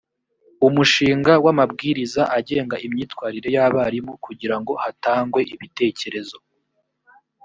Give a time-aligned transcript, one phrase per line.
[0.67, 6.37] umushinga w’amabwiriza agenga imyitwarire y’abarimu kugira ngo hatangwe ibitekerezo